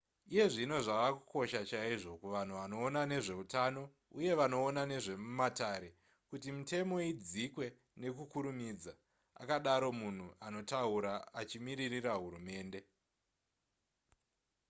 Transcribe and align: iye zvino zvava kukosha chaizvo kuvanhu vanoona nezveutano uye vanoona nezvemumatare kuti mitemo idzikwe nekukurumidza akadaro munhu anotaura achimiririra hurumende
iye 0.33 0.45
zvino 0.53 0.77
zvava 0.85 1.09
kukosha 1.17 1.61
chaizvo 1.69 2.11
kuvanhu 2.21 2.53
vanoona 2.61 3.01
nezveutano 3.11 3.83
uye 4.17 4.31
vanoona 4.39 4.81
nezvemumatare 4.91 5.89
kuti 6.29 6.47
mitemo 6.57 6.95
idzikwe 7.11 7.65
nekukurumidza 8.01 8.93
akadaro 9.41 9.89
munhu 9.99 10.27
anotaura 10.45 11.13
achimiririra 11.39 12.11
hurumende 12.21 12.79